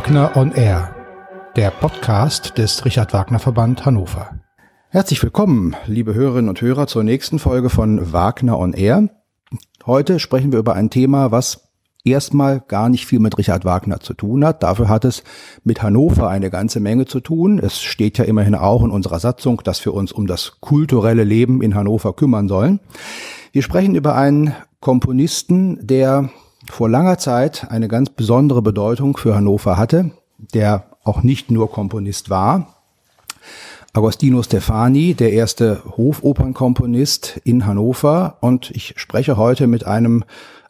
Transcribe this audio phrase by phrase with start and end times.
[0.00, 0.94] Wagner on Air,
[1.56, 4.40] der Podcast des Richard Wagner Verband Hannover.
[4.88, 9.10] Herzlich willkommen, liebe Hörerinnen und Hörer, zur nächsten Folge von Wagner on Air.
[9.84, 11.68] Heute sprechen wir über ein Thema, was
[12.02, 14.62] erstmal gar nicht viel mit Richard Wagner zu tun hat.
[14.62, 15.22] Dafür hat es
[15.64, 17.58] mit Hannover eine ganze Menge zu tun.
[17.58, 21.60] Es steht ja immerhin auch in unserer Satzung, dass wir uns um das kulturelle Leben
[21.60, 22.80] in Hannover kümmern sollen.
[23.52, 26.30] Wir sprechen über einen Komponisten, der
[26.70, 30.12] vor langer Zeit eine ganz besondere Bedeutung für Hannover hatte,
[30.54, 32.76] der auch nicht nur Komponist war.
[33.92, 38.38] Agostino Stefani, der erste Hofopernkomponist in Hannover.
[38.40, 40.24] Und ich spreche heute mit einem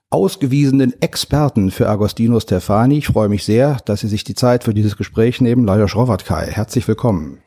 [0.09, 2.98] ausgewiesenen Experten für Agostino Stefani.
[2.98, 5.65] Ich freue mich sehr, dass Sie sich die Zeit für dieses Gespräch nehmen.
[5.65, 7.43] Lajos Rovatkai, herzlich willkommen.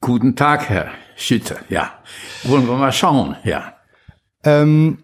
[0.00, 1.56] Guten Tag, Herr Schütte.
[1.68, 1.92] Ja,
[2.44, 3.74] wollen wir mal schauen, ja.
[4.44, 4.98] Ähm,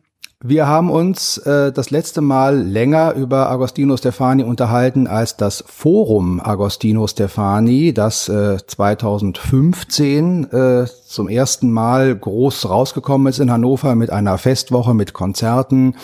[0.45, 6.41] wir haben uns äh, das letzte Mal länger über Agostino Stefani unterhalten als das Forum
[6.41, 14.11] Agostino Stefani, das äh, 2015 äh, zum ersten Mal groß rausgekommen ist in Hannover mit
[14.11, 15.95] einer Festwoche, mit Konzerten,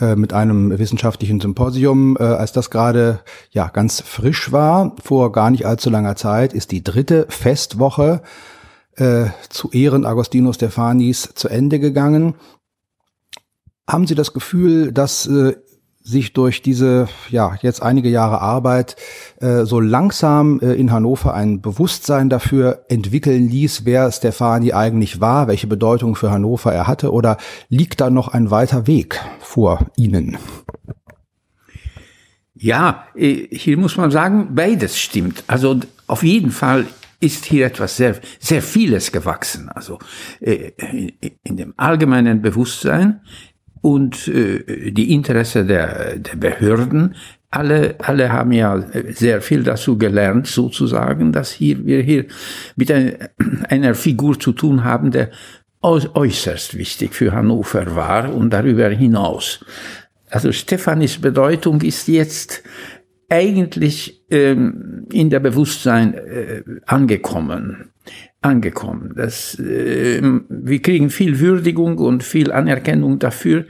[0.00, 5.50] äh, mit einem wissenschaftlichen Symposium, äh, als das gerade ja ganz frisch war, vor gar
[5.50, 8.22] nicht allzu langer Zeit, ist die dritte Festwoche
[8.96, 12.34] äh, zu Ehren Agostino Stefanis zu Ende gegangen.
[13.88, 15.56] Haben Sie das Gefühl, dass äh,
[16.02, 18.96] sich durch diese ja jetzt einige Jahre Arbeit
[19.40, 25.48] äh, so langsam äh, in Hannover ein Bewusstsein dafür entwickeln ließ, wer Stefani eigentlich war,
[25.48, 27.38] welche Bedeutung für Hannover er hatte, oder
[27.70, 30.36] liegt da noch ein weiter Weg vor Ihnen?
[32.54, 35.44] Ja, äh, hier muss man sagen, beides stimmt.
[35.46, 36.86] Also auf jeden Fall
[37.20, 39.68] ist hier etwas sehr, sehr vieles gewachsen.
[39.68, 39.98] Also
[40.40, 40.72] äh,
[41.42, 43.20] in dem allgemeinen Bewusstsein,
[43.80, 47.14] und äh, die Interesse der, der Behörden.
[47.50, 52.26] Alle, alle haben ja sehr viel dazu gelernt, sozusagen, dass hier, wir hier
[52.76, 53.16] mit ein,
[53.68, 55.30] einer Figur zu tun haben, der
[55.80, 59.64] äußerst wichtig für Hannover war und darüber hinaus.
[60.28, 62.62] Also Stefanis Bedeutung ist jetzt
[63.30, 67.90] eigentlich ähm, in der Bewusstsein äh, angekommen
[68.40, 69.14] angekommen.
[69.16, 73.64] Das, äh, wir kriegen viel Würdigung und viel Anerkennung dafür.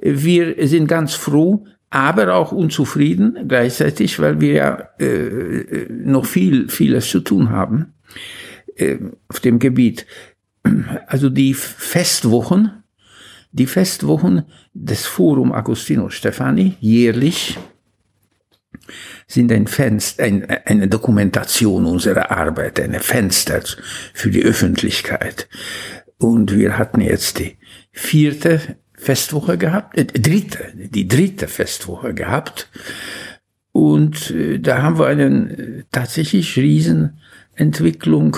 [0.00, 7.08] Wir sind ganz froh, aber auch unzufrieden gleichzeitig, weil wir ja äh, noch viel, vieles
[7.10, 7.92] zu tun haben
[8.76, 8.98] äh,
[9.28, 10.06] auf dem Gebiet.
[11.06, 12.82] Also die Festwochen,
[13.52, 17.58] die Festwochen des Forum Agostino Stefani jährlich
[19.26, 23.62] sind ein Fenster, ein, eine Dokumentation unserer Arbeit, eine Fenster
[24.12, 25.48] für die Öffentlichkeit.
[26.18, 27.56] Und wir hatten jetzt die
[27.92, 28.60] vierte
[28.94, 32.68] Festwoche gehabt, äh, dritte, die dritte Festwoche gehabt.
[33.72, 38.36] Und äh, da haben wir eine äh, tatsächlich Riesenentwicklung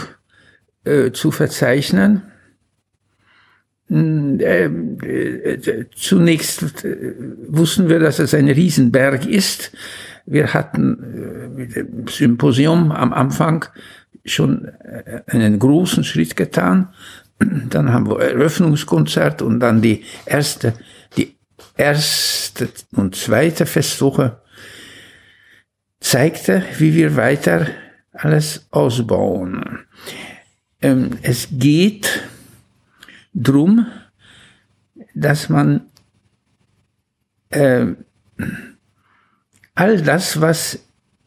[0.85, 2.23] äh, zu verzeichnen.
[3.89, 6.85] Hm, äh, äh, zunächst
[7.49, 9.73] wussten wir, dass es ein Riesenberg ist.
[10.27, 13.67] Wir hatten äh, mit dem Symposium am Anfang
[14.25, 16.89] schon äh, einen großen Schritt getan.
[17.39, 20.75] Dann haben wir Eröffnungskonzert und dann die erste,
[21.17, 21.37] die
[21.77, 24.41] erste und zweite Festwoche
[26.01, 27.67] zeigte, wie wir weiter
[28.13, 29.81] alles ausbauen.
[30.81, 32.23] Ähm, es geht
[33.35, 33.87] drum,
[35.15, 35.87] dass man
[37.51, 37.87] äh,
[39.75, 40.79] all das, was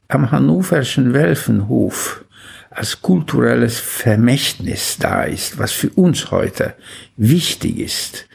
[0.07, 2.23] am hannoverschen Welfenhof
[2.69, 6.75] als kulturelles Vermächtnis da ist, was für uns heute
[7.17, 8.27] wichtig ist,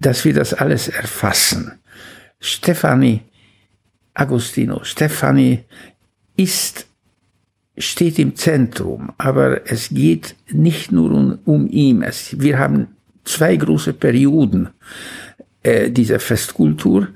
[0.00, 1.78] dass wir das alles erfassen.
[2.40, 3.20] Stefanie
[4.14, 5.64] Agostino, Stefanie
[6.36, 6.86] ist,
[7.78, 12.02] steht im Zentrum, aber es geht nicht nur um, um ihn.
[12.02, 12.88] Es, wir haben
[13.24, 14.70] zwei große Perioden
[15.62, 17.08] äh, dieser Festkultur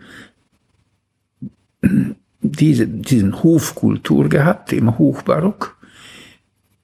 [2.41, 5.77] diese, diesen Hofkultur gehabt im Hochbarock.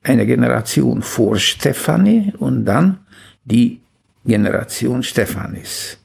[0.03, 2.99] Eine Generation vor Stefanie und dann
[3.45, 3.81] die
[4.25, 5.99] Generation Stefanis.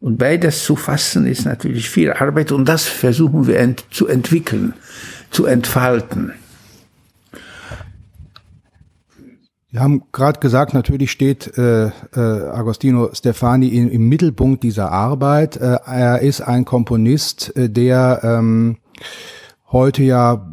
[0.00, 4.74] Und beides zu fassen ist natürlich viel Arbeit und das versuchen wir ent zu entwickeln,
[5.30, 6.34] zu entfalten.
[9.70, 15.58] Wir haben gerade gesagt, natürlich steht äh, äh, Agostino Stefani in, im Mittelpunkt dieser Arbeit.
[15.58, 18.78] Äh, er ist ein Komponist, äh, der ähm,
[19.70, 20.50] heute ja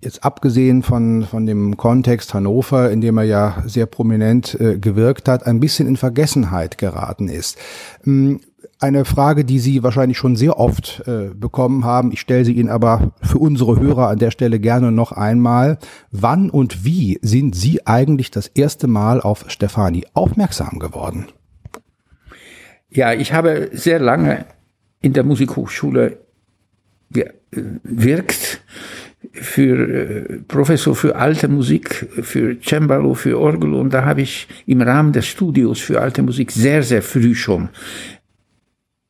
[0.00, 5.28] jetzt abgesehen von, von dem Kontext Hannover, in dem er ja sehr prominent äh, gewirkt
[5.28, 7.58] hat, ein bisschen in Vergessenheit geraten ist.
[8.06, 8.40] Ähm,
[8.78, 12.12] eine Frage, die Sie wahrscheinlich schon sehr oft äh, bekommen haben.
[12.12, 15.78] Ich stelle sie Ihnen aber für unsere Hörer an der Stelle gerne noch einmal.
[16.10, 21.26] Wann und wie sind Sie eigentlich das erste Mal auf Stefani aufmerksam geworden?
[22.90, 24.46] Ja, ich habe sehr lange
[25.00, 26.18] in der Musikhochschule
[27.10, 28.60] gewirkt
[29.32, 34.82] für äh, Professor für alte Musik, für Cembalo, für Orgel und da habe ich im
[34.82, 37.68] Rahmen des Studios für alte Musik sehr, sehr früh schon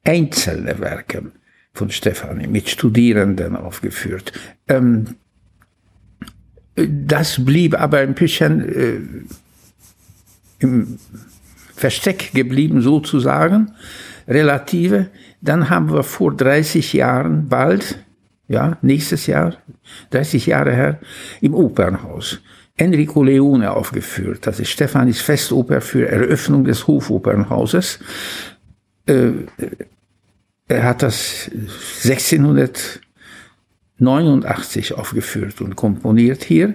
[0.06, 1.32] einzelne Werke
[1.72, 4.32] von Stefani mit Studierenden aufgeführt.
[4.68, 5.16] Ähm,
[6.76, 9.00] das blieb aber ein bisschen äh,
[10.58, 10.98] im
[11.74, 13.72] Versteck geblieben sozusagen,
[14.26, 15.08] relative.
[15.40, 17.98] Dann haben wir vor 30 Jahren bald,
[18.48, 19.56] ja, nächstes Jahr,
[20.10, 21.00] 30 Jahre her,
[21.40, 22.40] im Opernhaus
[22.76, 24.46] Enrico Leone aufgeführt.
[24.46, 27.98] Das ist Stefanis Festoper für Eröffnung des Hofopernhauses.
[29.06, 29.30] Äh,
[30.68, 31.50] er hat das
[32.04, 36.74] 1689 aufgeführt und komponiert hier.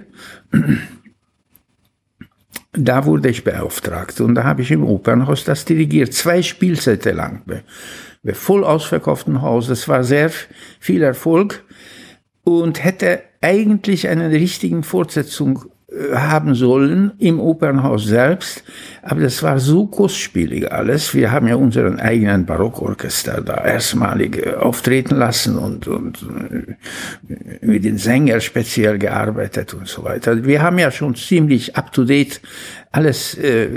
[2.72, 7.42] Da wurde ich beauftragt und da habe ich im Opernhaus das dirigiert, zwei Spielzeiten lang.
[8.22, 9.66] Bei voll ausverkauften Haus.
[9.66, 10.30] Das war sehr
[10.80, 11.64] viel Erfolg
[12.44, 18.64] und hätte eigentlich eine richtige Fortsetzung äh, haben sollen im Opernhaus selbst,
[19.02, 21.12] aber das war so kostspielig alles.
[21.12, 26.24] Wir haben ja unseren eigenen Barockorchester da erstmalig äh, auftreten lassen und, und
[27.28, 30.44] äh, mit den Sängern speziell gearbeitet und so weiter.
[30.44, 32.40] Wir haben ja schon ziemlich up to date
[32.92, 33.68] alles äh,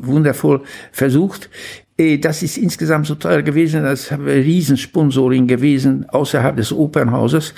[0.00, 1.50] wundervoll versucht.
[1.96, 7.54] Äh, das ist insgesamt so teuer gewesen, das haben wir Riesensponsoring gewesen außerhalb des Opernhauses.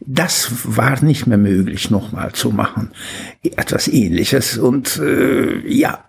[0.00, 2.90] Das war nicht mehr möglich, nochmal zu machen.
[3.42, 4.56] Etwas ähnliches.
[4.56, 6.04] Und äh, ja,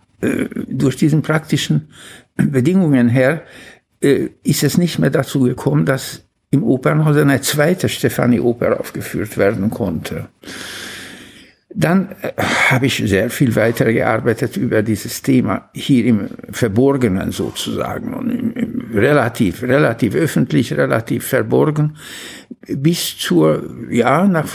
[0.68, 1.90] durch diesen praktischen
[2.36, 3.44] Bedingungen her
[4.02, 9.70] äh, ist es nicht mehr dazu gekommen, dass im Opernhaus eine zweite Stefani-Oper aufgeführt werden
[9.70, 10.28] konnte.
[11.74, 12.32] Dann äh,
[12.70, 18.54] habe ich sehr viel weiter gearbeitet über dieses Thema hier im Verborgenen sozusagen und im,
[18.54, 21.96] im relativ, relativ öffentlich, relativ verborgen,
[22.68, 24.48] bis zur, ja, nach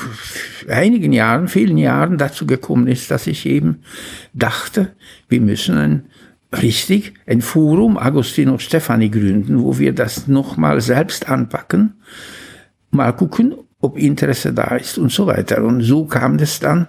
[0.68, 3.82] einigen Jahren, vielen Jahren dazu gekommen ist, dass ich eben
[4.34, 4.92] dachte,
[5.28, 6.06] wir müssen ein
[6.52, 11.94] richtig ein Forum Agostino Stefani gründen, wo wir das nochmal selbst anpacken,
[12.90, 13.54] mal gucken,
[13.86, 15.62] ob Interesse da ist und so weiter.
[15.62, 16.88] Und so kam es dann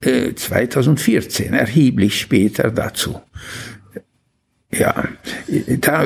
[0.00, 3.20] äh, 2014, erheblich später dazu.
[4.72, 5.08] Ja,
[5.80, 6.04] da,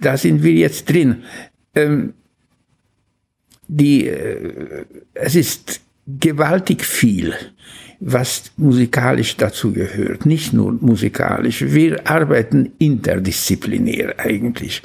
[0.00, 1.22] da sind wir jetzt drin.
[1.74, 2.12] Ähm,
[3.66, 4.84] die, äh,
[5.14, 7.34] es ist gewaltig viel,
[8.00, 10.26] was musikalisch dazu gehört.
[10.26, 11.62] Nicht nur musikalisch.
[11.62, 14.82] Wir arbeiten interdisziplinär eigentlich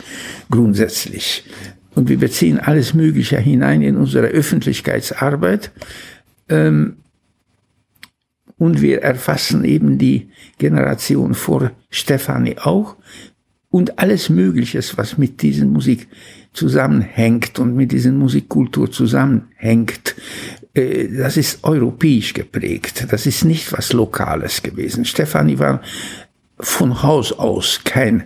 [0.50, 1.44] grundsätzlich.
[1.98, 5.72] Und wir beziehen alles Mögliche hinein in unsere Öffentlichkeitsarbeit.
[6.48, 6.98] Ähm,
[8.60, 10.30] und wir erfassen eben die
[10.60, 12.98] Generation vor Stefanie auch
[13.72, 16.08] und alles Mögliche, was mit diesen Musik
[16.54, 20.14] zusammenhängt und mit diesen Musikkultur zusammenhängt.
[20.76, 23.08] Äh, das ist europäisch geprägt.
[23.10, 25.04] Das ist nicht was Lokales gewesen.
[25.04, 25.82] Stefanie war
[26.60, 28.26] von Haus aus kein,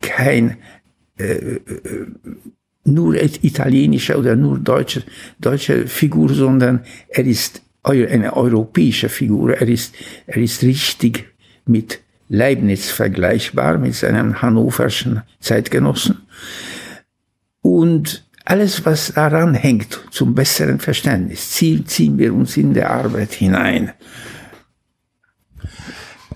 [0.00, 0.56] kein
[1.18, 1.60] äh, äh
[2.90, 5.02] nur italienische oder nur deutsche,
[5.38, 9.54] deutsche Figur, sondern er ist eine europäische Figur.
[9.54, 9.94] Er ist,
[10.26, 11.26] er ist richtig
[11.66, 16.18] mit Leibniz vergleichbar, mit seinem hannoverschen Zeitgenossen.
[17.62, 23.92] Und alles, was daran hängt, zum besseren Verständnis, ziehen wir uns in der Arbeit hinein.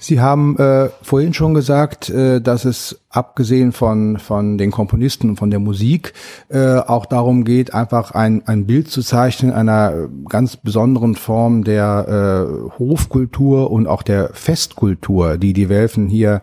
[0.05, 5.37] Sie haben äh, vorhin schon gesagt, äh, dass es abgesehen von, von den Komponisten und
[5.37, 6.13] von der Musik
[6.51, 12.69] äh, auch darum geht, einfach ein, ein Bild zu zeichnen einer ganz besonderen Form der
[12.69, 16.43] äh, Hofkultur und auch der Festkultur, die die Welfen hier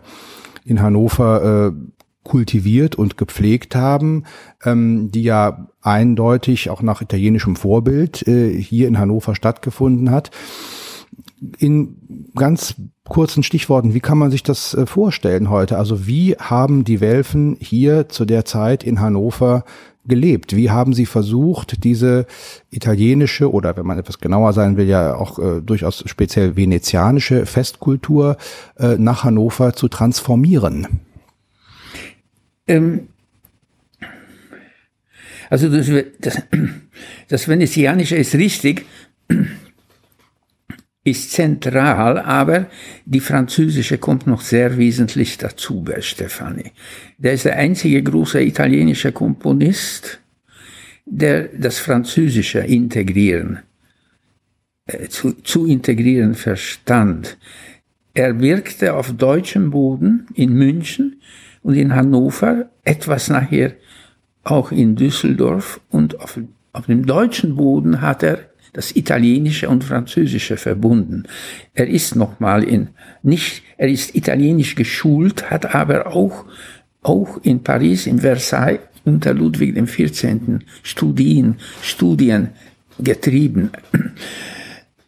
[0.64, 4.24] in Hannover äh, kultiviert und gepflegt haben,
[4.64, 10.32] ähm, die ja eindeutig auch nach italienischem Vorbild äh, hier in Hannover stattgefunden hat
[11.58, 12.74] in ganz
[13.08, 15.76] kurzen Stichworten, wie kann man sich das äh, vorstellen heute?
[15.76, 19.64] Also wie haben die Welfen hier zu der Zeit in Hannover
[20.04, 20.56] gelebt?
[20.56, 22.26] Wie haben sie versucht, diese
[22.70, 28.36] italienische oder wenn man etwas genauer sein will, ja auch äh, durchaus speziell venezianische Festkultur
[28.78, 31.00] äh, nach Hannover zu transformieren?
[32.66, 33.08] Ähm,
[35.50, 35.90] also das,
[36.20, 36.42] das,
[37.28, 38.86] das Venezianische ist richtig,
[41.04, 42.66] ist zentral, aber
[43.04, 46.72] die französische kommt noch sehr wesentlich dazu bei Stefani.
[47.18, 50.20] Der ist der einzige große italienische Komponist,
[51.04, 53.60] der das Französische integrieren,
[54.86, 57.36] äh, zu, zu integrieren verstand.
[58.14, 61.20] Er wirkte auf deutschem Boden in München
[61.62, 63.74] und in Hannover, etwas nachher
[64.44, 66.38] auch in Düsseldorf und auf,
[66.72, 71.24] auf dem deutschen Boden hat er das Italienische und Französische verbunden.
[71.74, 72.88] Er ist nochmal in,
[73.22, 76.46] nicht, er ist italienisch geschult, hat aber auch,
[77.02, 80.60] auch in Paris, in Versailles unter Ludwig XIV.
[80.82, 82.50] Studien, Studien
[82.98, 83.70] getrieben.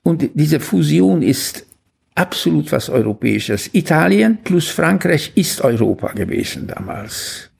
[0.02, 1.66] Und diese Fusion ist
[2.14, 3.71] absolut was Europäisches.
[3.73, 7.50] Italien plus Frankreich ist Europa gewesen damals.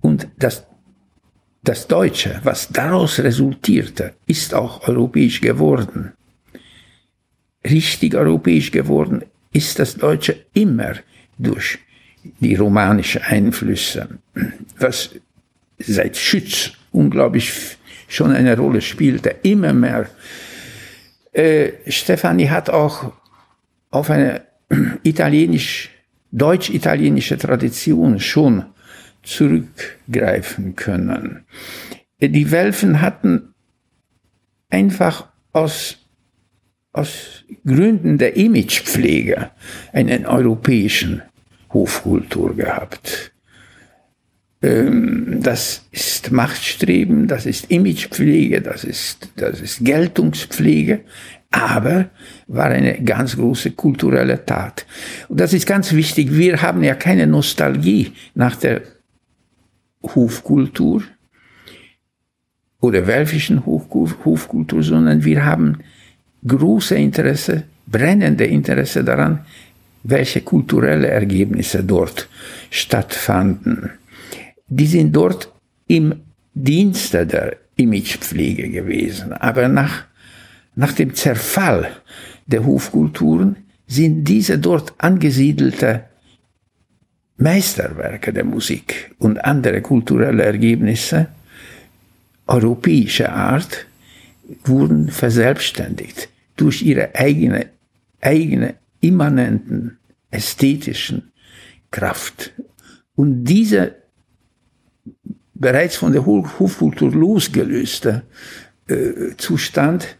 [0.00, 0.64] Und das
[1.66, 6.12] das Deutsche, was daraus resultierte, ist auch europäisch geworden.
[7.64, 10.94] Richtig europäisch geworden ist das Deutsche immer
[11.38, 11.78] durch
[12.40, 14.08] die romanischen Einflüsse,
[14.78, 15.10] was
[15.78, 17.52] seit Schütz unglaublich
[18.08, 20.08] schon eine Rolle spielte, immer mehr.
[21.32, 23.12] Äh, Stefani hat auch
[23.90, 24.42] auf eine
[25.02, 25.90] italienisch,
[26.30, 28.66] deutsch-italienische Tradition schon
[29.26, 31.44] zurückgreifen können.
[32.20, 33.54] Die Welfen hatten
[34.70, 35.98] einfach aus,
[36.92, 39.50] aus Gründen der Imagepflege
[39.92, 41.22] einen europäischen
[41.72, 43.32] Hofkultur gehabt.
[44.62, 51.00] Ähm, das ist Machtstreben, das ist Imagepflege, das ist, das ist Geltungspflege,
[51.50, 52.10] aber
[52.46, 54.86] war eine ganz große kulturelle Tat.
[55.28, 56.32] Und das ist ganz wichtig.
[56.32, 58.82] Wir haben ja keine Nostalgie nach der
[60.14, 61.02] Hofkultur
[62.80, 65.78] oder welfischen Hofkultur, sondern wir haben
[66.46, 69.44] große Interesse, brennende Interesse daran,
[70.02, 72.28] welche kulturelle Ergebnisse dort
[72.70, 73.90] stattfanden.
[74.68, 75.52] Die sind dort
[75.88, 76.14] im
[76.54, 79.32] Dienste der Imagepflege gewesen.
[79.32, 80.04] Aber nach,
[80.74, 81.88] nach dem Zerfall
[82.46, 86.04] der Hofkulturen sind diese dort angesiedelte
[87.38, 91.28] Meisterwerke der Musik und andere kulturelle Ergebnisse
[92.46, 93.86] europäischer Art
[94.64, 97.66] wurden verselbstständigt durch ihre eigene,
[98.20, 99.98] eigene immanenten
[100.30, 101.32] ästhetischen
[101.90, 102.52] Kraft.
[103.14, 103.96] Und diese
[105.54, 108.22] bereits von der Hofkultur losgelöste
[108.88, 110.16] äh, Zustand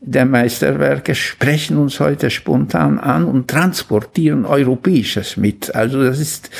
[0.00, 5.74] der Meisterwerke sprechen uns heute spontan an und transportieren Europäisches mit.
[5.74, 6.50] Also das ist,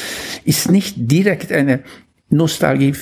[0.45, 1.81] ist nicht direkt eine
[2.31, 2.95] Nostalgie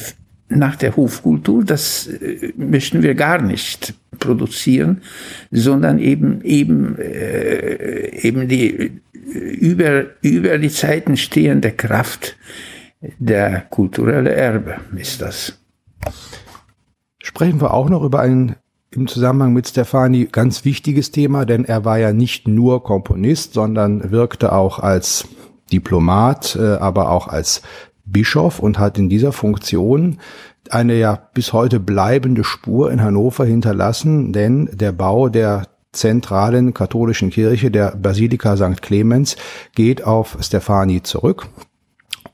[0.49, 5.02] nach der Hofkultur, das äh, möchten wir gar nicht produzieren,
[5.50, 12.37] sondern eben eben äh, eben die über über die Zeiten stehende Kraft
[13.19, 15.59] der kulturelle Erbe ist das.
[17.19, 18.55] Sprechen wir auch noch über ein
[18.96, 24.10] im Zusammenhang mit Stefani ganz wichtiges Thema, denn er war ja nicht nur Komponist, sondern
[24.10, 25.28] wirkte auch als
[25.72, 27.62] Diplomat, äh, aber auch als
[28.04, 30.18] Bischof und hat in dieser Funktion
[30.70, 37.30] eine ja bis heute bleibende Spur in Hannover hinterlassen, denn der Bau der zentralen katholischen
[37.30, 38.82] Kirche, der Basilika St.
[38.82, 39.36] Clemens,
[39.74, 41.48] geht auf Stefani zurück.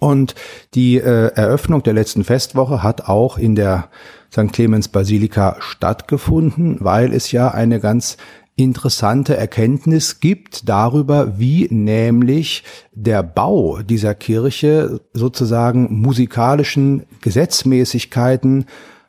[0.03, 0.35] Und
[0.75, 3.89] die äh, Eröffnung der letzten Festwoche hat auch in der
[4.33, 4.53] St.
[4.53, 8.17] Clemens Basilika stattgefunden, weil es ja eine ganz
[8.57, 18.65] interessante Erkenntnis gibt darüber, wie nämlich der Bau dieser Kirche sozusagen musikalischen Gesetzmäßigkeiten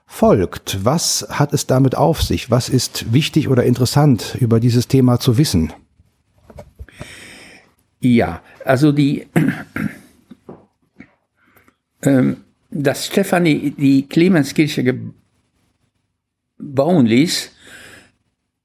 [0.06, 0.86] folgt.
[0.86, 2.52] Was hat es damit auf sich?
[2.52, 5.74] Was ist wichtig oder interessant über dieses Thema zu wissen?
[8.00, 9.26] Ja, also die,
[12.70, 15.00] dass Stefanie die Clemenskirche
[16.58, 17.52] bauen ließ,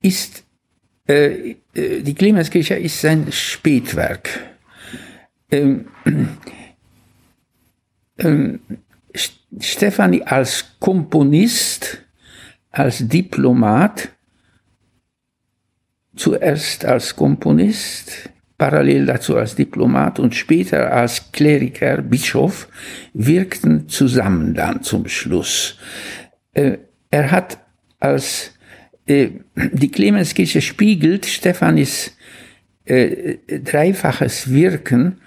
[0.01, 0.45] ist,
[1.09, 4.29] äh, äh, die Clemenskirche ist sein Spätwerk.
[5.51, 5.89] Ähm,
[8.19, 8.61] ähm,
[9.61, 12.03] Stefanie als Komponist,
[12.71, 14.11] als Diplomat,
[16.15, 22.69] zuerst als Komponist, parallel dazu als Diplomat und später als Kleriker, Bischof,
[23.15, 25.79] wirkten zusammen dann zum Schluss.
[26.53, 26.79] Äh,
[27.11, 27.59] er hat
[28.01, 28.53] als
[29.07, 32.17] äh, die Clemenskirche spiegelt Stephanis
[32.85, 35.21] äh, dreifaches Wirken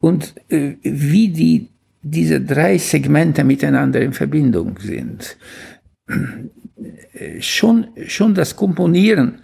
[0.00, 1.68] und wie die,
[2.02, 5.36] diese drei Segmente miteinander in Verbindung sind.
[7.40, 9.40] Schon, schon das Komponieren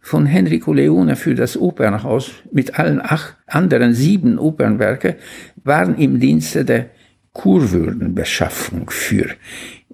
[0.00, 5.16] von Enrico Leone für das Opernhaus mit allen acht anderen sieben Opernwerke
[5.62, 6.90] waren im Dienste der
[7.32, 9.30] Kurwürdenbeschaffung für,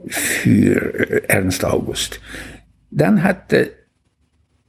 [0.06, 2.20] für äh, Ernst August.
[2.90, 3.68] Dann hat der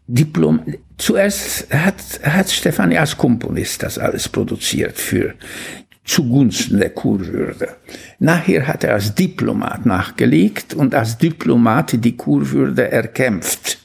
[0.08, 0.62] Diplom,
[0.98, 5.34] zuerst hat, hat Stefani als Komponist das alles produziert für,
[6.08, 7.75] zugunsten der Kurwürde.
[8.20, 13.76] Nachher hat er als Diplomat nachgelegt und als Diplomat die Kurwürde erkämpft.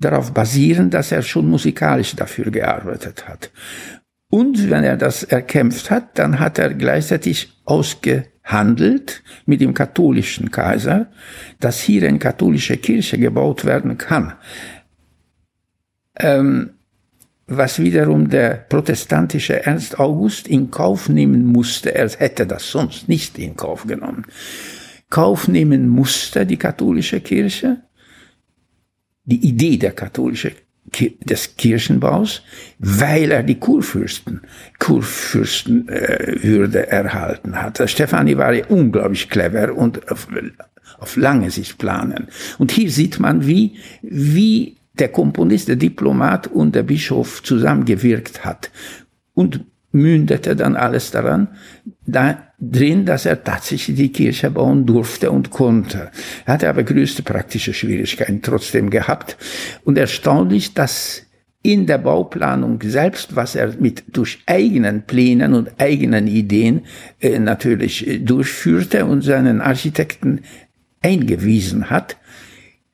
[0.00, 3.50] Darauf basierend, dass er schon musikalisch dafür gearbeitet hat.
[4.30, 11.08] Und wenn er das erkämpft hat, dann hat er gleichzeitig ausgehandelt mit dem katholischen Kaiser,
[11.60, 14.34] dass hier eine katholische Kirche gebaut werden kann.
[16.20, 16.70] Ähm,
[17.48, 21.94] was wiederum der protestantische Ernst August in Kauf nehmen musste.
[21.94, 24.26] Er hätte das sonst nicht in Kauf genommen.
[25.08, 27.78] Kauf nehmen musste die katholische Kirche,
[29.28, 30.52] die Idee der katholischen
[31.20, 32.42] des Kirchenbaus,
[32.78, 34.40] weil er die Kurfürsten,
[34.78, 37.82] Kurfürstenwürde äh, erhalten hat.
[37.90, 40.28] Stefani war ja unglaublich clever und auf,
[40.98, 42.28] auf lange Sicht planen.
[42.58, 48.70] Und hier sieht man, wie, wie der Komponist, der Diplomat und der Bischof zusammengewirkt hat.
[49.34, 51.48] Und mündete dann alles daran,
[52.06, 56.10] da drin, dass er tatsächlich die Kirche bauen durfte und konnte.
[56.44, 59.36] Er hatte aber größte praktische Schwierigkeiten trotzdem gehabt.
[59.84, 61.22] Und erstaunlich, dass
[61.62, 66.82] in der Bauplanung selbst, was er mit durch eigenen Plänen und eigenen Ideen
[67.20, 70.40] äh, natürlich äh, durchführte und seinen Architekten
[71.02, 72.16] eingewiesen hat,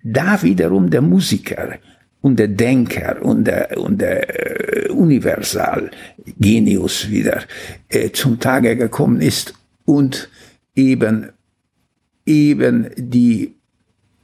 [0.02, 1.78] da wiederum der Musiker
[2.24, 7.42] und der Denker und der, und der äh, Universalgenius wieder
[7.90, 9.52] äh, zum Tage gekommen ist
[9.84, 10.30] und
[10.74, 11.28] eben,
[12.24, 13.52] eben die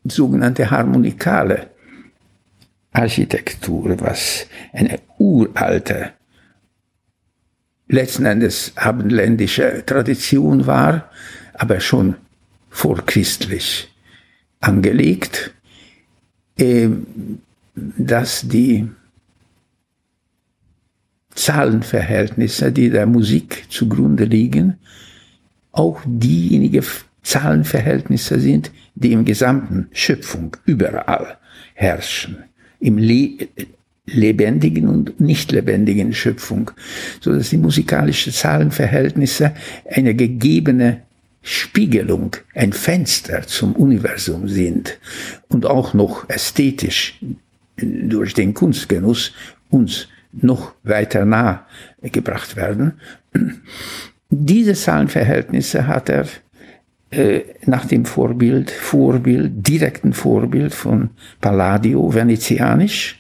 [0.05, 1.69] sogenannte harmonikale
[2.93, 6.13] Architektur, was eine uralte,
[7.87, 11.11] letzten Endes abendländische Tradition war,
[11.53, 12.15] aber schon
[12.71, 13.93] vorchristlich
[14.61, 15.53] angelegt,
[16.59, 16.89] äh,
[17.97, 18.89] dass die
[21.35, 24.79] Zahlenverhältnisse, die der Musik zugrunde liegen,
[25.73, 26.85] auch diejenigen
[27.23, 31.39] Zahlenverhältnisse sind, die im gesamten Schöpfung überall
[31.75, 32.39] herrschen.
[32.81, 33.49] Im Le
[34.07, 36.73] lebendigen und nicht lebendigen Schöpfung,
[37.21, 39.53] so dass die musikalischen Zahlenverhältnisse
[39.89, 41.03] eine gegebene
[41.43, 44.99] Spiegelung, ein Fenster zum Universum sind
[45.49, 47.21] und auch noch ästhetisch
[47.77, 49.33] durch den Kunstgenuss
[49.71, 51.67] uns noch weiter nah
[52.03, 53.01] gebracht werden.
[54.31, 56.27] Diese Zahlenverhältnisse hat er
[57.11, 63.19] äh, nach dem Vorbild, Vorbild, direkten Vorbild von Palladio, venezianisch,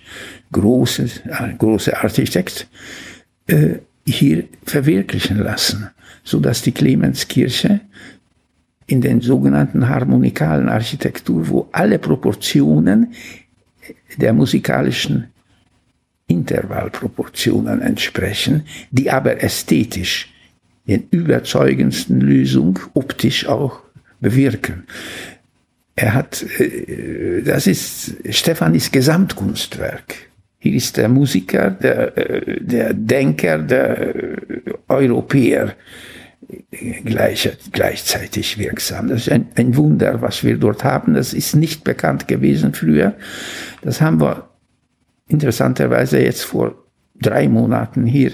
[0.53, 2.69] große, äh, große Architekt,
[3.49, 5.91] äh, hier verwirklichen lassen,
[6.23, 7.81] so dass die Clemenskirche
[8.87, 13.13] in den sogenannten harmonikalen Architektur, wo alle Proportionen
[14.17, 15.29] der musikalischen
[16.27, 20.33] Intervallproportionen entsprechen, die aber ästhetisch
[20.87, 23.81] den überzeugendsten Lösung optisch auch
[24.21, 24.85] bewirken.
[25.97, 30.15] Er hat, äh, das ist Stefanis Gesamtkunstwerk.
[30.59, 34.37] Hier ist der Musiker, der, äh, der Denker, der äh,
[34.89, 35.75] Europäer
[37.05, 39.09] gleich, gleichzeitig wirksam.
[39.09, 41.15] Das ist ein, ein Wunder, was wir dort haben.
[41.15, 43.15] Das ist nicht bekannt gewesen früher.
[43.83, 44.49] Das haben wir
[45.29, 46.75] interessanterweise jetzt vor
[47.15, 48.33] drei Monaten hier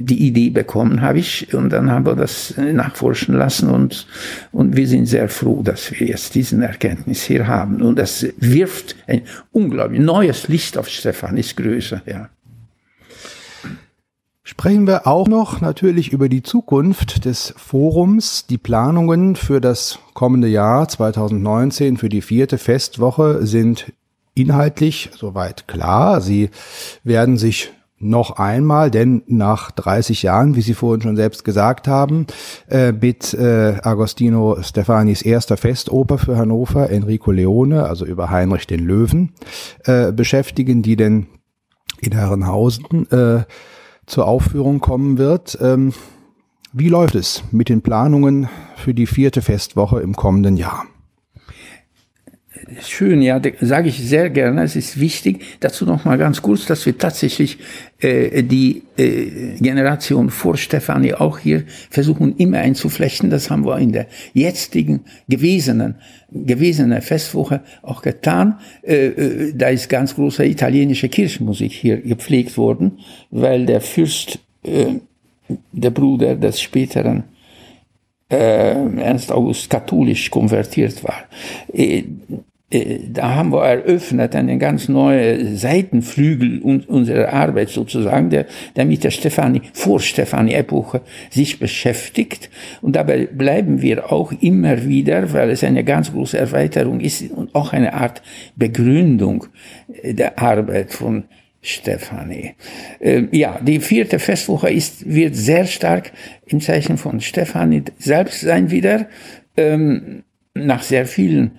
[0.00, 4.06] die Idee bekommen habe ich und dann haben wir das nachforschen lassen und,
[4.52, 8.96] und wir sind sehr froh, dass wir jetzt diesen Erkenntnis hier haben und das wirft
[9.06, 12.28] ein unglaublich neues Licht auf Stefanis Größe, ja.
[14.50, 20.48] Sprechen wir auch noch natürlich über die Zukunft des Forums, die Planungen für das kommende
[20.48, 23.92] Jahr 2019 für die vierte Festwoche sind
[24.34, 26.22] inhaltlich soweit klar.
[26.22, 26.48] Sie
[27.04, 32.26] werden sich noch einmal, denn nach 30 Jahren, wie Sie vorhin schon selbst gesagt haben,
[32.70, 38.86] äh, mit äh, Agostino Stefanis erster Festoper für Hannover, Enrico Leone, also über Heinrich den
[38.86, 39.34] Löwen,
[39.84, 41.26] äh, beschäftigen, die denn
[42.00, 43.44] in Herrenhausen äh,
[44.08, 45.56] zur Aufführung kommen wird.
[45.60, 45.92] Ähm,
[46.72, 50.84] wie läuft es mit den Planungen für die vierte Festwoche im kommenden Jahr?
[52.82, 54.62] Schön, ja, sage ich sehr gerne.
[54.62, 55.42] Es ist wichtig.
[55.60, 57.58] Dazu noch mal ganz kurz, dass wir tatsächlich
[58.00, 63.30] äh, die äh, Generation vor Stefanie auch hier versuchen immer einzuflechten.
[63.30, 65.96] Das haben wir in der jetzigen gewesenen
[66.30, 68.58] gewesenen Festwoche auch getan.
[68.82, 72.98] Äh, äh, da ist ganz große italienische Kirchenmusik hier gepflegt worden,
[73.30, 74.96] weil der Fürst, äh,
[75.72, 77.24] der Bruder des späteren
[78.30, 81.24] äh, Ernst August katholisch konvertiert war.
[82.70, 88.84] Äh, äh, da haben wir eröffnet einen ganz neuen Seitenflügel unserer Arbeit sozusagen, der, der
[88.84, 91.00] mit der Stefanie, vor Stefanie-Epoche
[91.30, 92.50] sich beschäftigt.
[92.82, 97.54] Und dabei bleiben wir auch immer wieder, weil es eine ganz große Erweiterung ist und
[97.54, 98.22] auch eine Art
[98.56, 99.46] Begründung
[100.02, 101.24] der Arbeit von
[101.60, 102.54] Stefanie.
[103.00, 106.12] Ähm, ja, die vierte Festwoche ist, wird sehr stark
[106.46, 109.08] im Zeichen von Stefanie selbst sein wieder,
[109.56, 110.22] ähm,
[110.54, 111.58] nach sehr vielen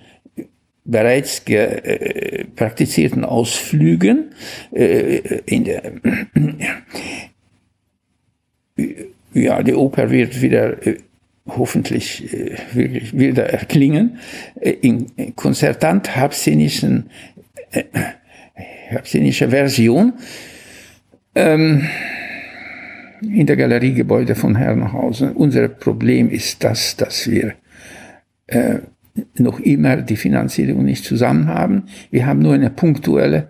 [0.84, 4.32] bereits äh, praktizierten Ausflügen
[4.72, 5.92] äh, in der
[9.32, 10.96] ja die Oper wird wieder äh,
[11.46, 14.18] hoffentlich äh, wirklich wieder erklingen
[14.60, 17.10] äh, in konzertant habsinischen
[17.72, 17.84] äh,
[18.90, 20.14] habsinischer Version
[21.34, 21.86] ähm,
[23.22, 25.32] in der Galeriegebäude von Herrenhausen.
[25.32, 27.54] Unser Problem ist das, dass wir
[28.46, 28.78] äh,
[29.36, 31.84] noch immer die Finanzierung nicht zusammen haben.
[32.10, 33.48] Wir haben nur eine punktuelle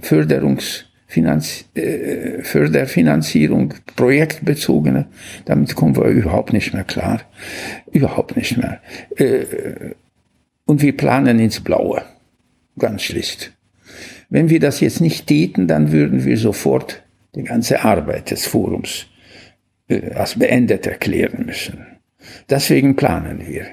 [0.00, 5.06] Förderungs Finanz, äh, Förderfinanzierung, projektbezogene,
[5.46, 7.22] damit kommen wir überhaupt nicht mehr klar.
[7.90, 8.80] Überhaupt nicht mehr.
[9.16, 9.94] Äh,
[10.66, 12.02] und wir planen ins Blaue.
[12.78, 13.52] Ganz schlicht.
[14.28, 17.02] Wenn wir das jetzt nicht täten, dann würden wir sofort
[17.34, 19.06] die ganze Arbeit des Forums
[19.88, 21.86] äh, als beendet erklären müssen.
[22.50, 23.66] Deswegen planen wir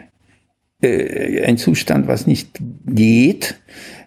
[0.84, 3.56] ein Zustand, was nicht geht,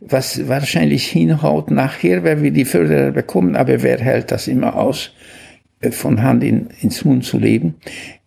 [0.01, 5.13] was wahrscheinlich hinhaut nachher, wenn wir die Förderer bekommen, aber wer hält das immer aus,
[5.81, 7.77] äh, von Hand in, ins Mund zu leben,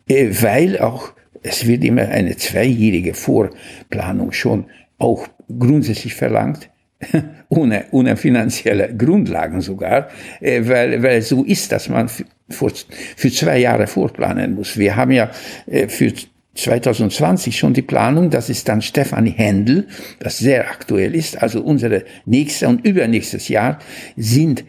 [0.08, 4.66] äh, weil auch es wird immer eine zweijährige Vorplanung schon
[4.98, 5.28] auch
[5.60, 6.70] grundsätzlich verlangt,
[7.50, 13.58] ohne, ohne finanzielle Grundlagen sogar, äh, weil, weil so ist, dass man für, für zwei
[13.58, 14.78] Jahre vorplanen muss.
[14.78, 15.32] Wir haben ja
[15.66, 16.14] äh, für
[16.54, 19.88] 2020 schon die Planung, das ist dann Stefanie Händel,
[20.20, 21.42] das sehr aktuell ist.
[21.42, 23.80] Also unsere nächste und übernächstes Jahr
[24.18, 24.66] sind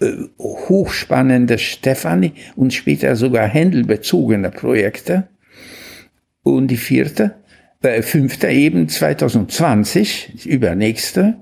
[0.00, 5.28] äh, hochspannende Stefanie und später sogar Händel bezogene Projekte.
[6.42, 7.36] Und die vierte,
[7.82, 11.36] äh, fünfte eben 2020, die übernächste,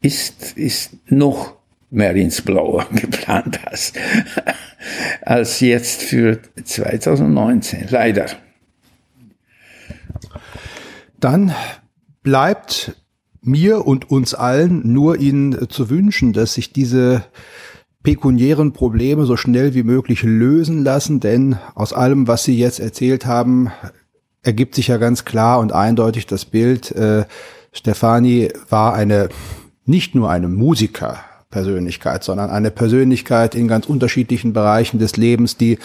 [0.00, 1.54] ist, ist noch
[1.90, 3.92] mehr ins Blaue geplant als,
[5.22, 8.26] als jetzt für 2019, leider.
[11.22, 11.54] Dann
[12.24, 12.96] bleibt
[13.42, 17.22] mir und uns allen nur Ihnen zu wünschen, dass sich diese
[18.02, 23.24] pekuniären Probleme so schnell wie möglich lösen lassen, denn aus allem, was Sie jetzt erzählt
[23.24, 23.70] haben,
[24.42, 27.24] ergibt sich ja ganz klar und eindeutig das Bild, äh,
[27.70, 29.28] Stefani war eine,
[29.84, 35.78] nicht nur eine Musikerpersönlichkeit, sondern eine Persönlichkeit in ganz unterschiedlichen Bereichen des Lebens, die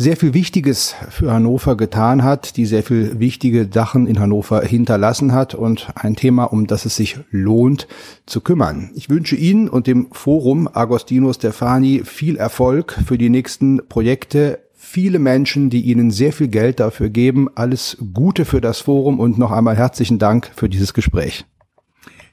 [0.00, 5.34] sehr viel Wichtiges für Hannover getan hat, die sehr viel wichtige Sachen in Hannover hinterlassen
[5.34, 7.86] hat und ein Thema, um das es sich lohnt
[8.24, 8.92] zu kümmern.
[8.94, 15.18] Ich wünsche Ihnen und dem Forum Agostino Stefani viel Erfolg für die nächsten Projekte, viele
[15.18, 17.48] Menschen, die Ihnen sehr viel Geld dafür geben.
[17.54, 21.44] Alles Gute für das Forum und noch einmal herzlichen Dank für dieses Gespräch.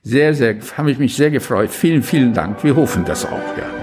[0.04, 1.72] Sehr, sehr, habe ich mich sehr gefreut.
[1.72, 2.64] Vielen, vielen Dank.
[2.64, 3.77] Wir hoffen das auch, ja.